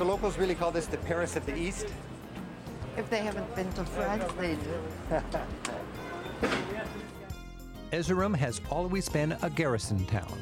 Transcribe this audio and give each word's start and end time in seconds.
So 0.00 0.06
locals 0.06 0.38
really 0.38 0.54
call 0.54 0.70
this 0.70 0.86
the 0.86 0.96
Paris 0.96 1.36
of 1.36 1.44
the 1.44 1.54
East. 1.54 1.86
If 2.96 3.10
they 3.10 3.18
haven't 3.18 3.54
been 3.54 3.70
to 3.74 3.84
France, 3.84 4.24
they 4.38 4.54
do. 4.54 4.80
Erzurum 7.92 8.34
has 8.34 8.62
always 8.70 9.10
been 9.10 9.36
a 9.42 9.50
garrison 9.50 10.06
town. 10.06 10.40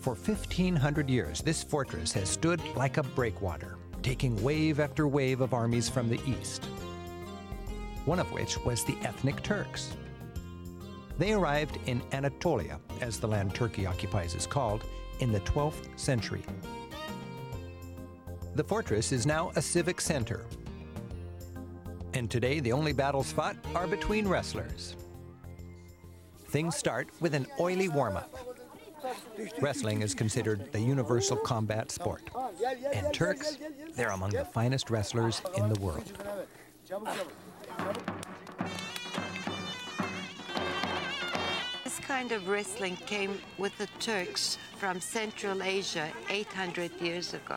For 0.00 0.14
1,500 0.14 1.10
years, 1.10 1.42
this 1.42 1.62
fortress 1.62 2.12
has 2.12 2.30
stood 2.30 2.62
like 2.74 2.96
a 2.96 3.02
breakwater, 3.02 3.76
taking 4.02 4.42
wave 4.42 4.80
after 4.80 5.06
wave 5.06 5.42
of 5.42 5.52
armies 5.52 5.90
from 5.90 6.08
the 6.08 6.22
east. 6.26 6.64
One 8.06 8.20
of 8.20 8.32
which 8.32 8.56
was 8.64 8.84
the 8.84 8.96
ethnic 9.02 9.42
Turks. 9.42 9.94
They 11.18 11.34
arrived 11.34 11.78
in 11.84 12.00
Anatolia, 12.12 12.80
as 13.02 13.20
the 13.20 13.28
land 13.28 13.54
Turkey 13.54 13.84
occupies 13.84 14.34
is 14.34 14.46
called, 14.46 14.82
in 15.20 15.30
the 15.30 15.40
12th 15.40 15.86
century. 16.00 16.42
The 18.54 18.64
fortress 18.64 19.12
is 19.12 19.24
now 19.24 19.50
a 19.56 19.62
civic 19.62 19.98
center. 19.98 20.44
And 22.12 22.30
today, 22.30 22.60
the 22.60 22.72
only 22.72 22.92
battles 22.92 23.32
fought 23.32 23.56
are 23.74 23.86
between 23.86 24.28
wrestlers. 24.28 24.94
Things 26.48 26.76
start 26.76 27.08
with 27.20 27.34
an 27.34 27.46
oily 27.58 27.88
warm 27.88 28.18
up. 28.18 28.30
Wrestling 29.58 30.02
is 30.02 30.14
considered 30.14 30.70
the 30.70 30.80
universal 30.80 31.38
combat 31.38 31.90
sport. 31.90 32.28
And 32.92 33.12
Turks, 33.14 33.56
they're 33.96 34.10
among 34.10 34.30
the 34.30 34.44
finest 34.44 34.90
wrestlers 34.90 35.40
in 35.56 35.70
the 35.72 35.80
world. 35.80 36.12
This 41.84 41.98
kind 42.00 42.32
of 42.32 42.46
wrestling 42.48 42.96
came 42.96 43.40
with 43.56 43.76
the 43.78 43.88
Turks 43.98 44.58
from 44.76 45.00
Central 45.00 45.62
Asia 45.62 46.10
800 46.28 47.00
years 47.00 47.32
ago. 47.32 47.56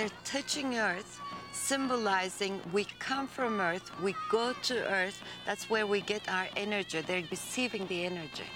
They're 0.00 0.08
touching 0.24 0.78
earth, 0.78 1.20
symbolizing 1.52 2.58
we 2.72 2.86
come 2.98 3.28
from 3.28 3.60
earth, 3.60 3.90
we 4.00 4.14
go 4.30 4.54
to 4.62 4.90
earth, 4.90 5.22
that's 5.44 5.68
where 5.68 5.86
we 5.86 6.00
get 6.00 6.26
our 6.26 6.48
energy. 6.56 7.02
They're 7.02 7.24
receiving 7.30 7.86
the 7.86 8.06
energy. 8.06 8.48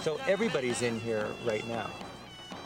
So 0.00 0.18
everybody's 0.26 0.80
in 0.80 0.98
here 0.98 1.28
right 1.44 1.68
now. 1.68 1.90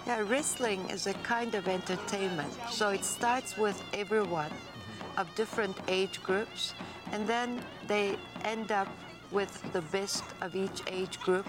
Yeah, 0.07 0.21
wrestling 0.21 0.89
is 0.89 1.09
a 1.09 1.15
kind 1.15 1.57
of 1.57 1.67
entertainment. 1.67 2.53
So 2.71 2.91
it 2.91 3.05
starts 3.05 3.59
with 3.59 3.83
everyone 3.93 4.51
mm-hmm. 4.51 5.21
of 5.21 5.35
different 5.35 5.77
age 5.89 6.23
groups, 6.23 6.75
and 7.11 7.27
then 7.27 7.61
they 7.89 8.17
end 8.45 8.71
up 8.71 8.87
with 9.33 9.51
the 9.73 9.83
best 9.83 10.23
of 10.41 10.55
each 10.55 10.81
age 10.87 11.19
group. 11.19 11.49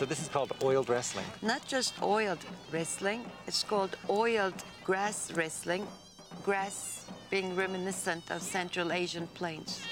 So 0.00 0.06
this 0.06 0.22
is 0.22 0.28
called 0.28 0.50
oiled 0.62 0.88
wrestling. 0.88 1.26
Not 1.42 1.66
just 1.68 1.92
oiled 2.02 2.42
wrestling, 2.72 3.22
it's 3.46 3.62
called 3.62 3.98
oiled 4.08 4.54
grass 4.82 5.30
wrestling, 5.32 5.86
grass 6.42 7.04
being 7.28 7.54
reminiscent 7.54 8.30
of 8.30 8.40
Central 8.40 8.92
Asian 8.92 9.26
plains. 9.26 9.82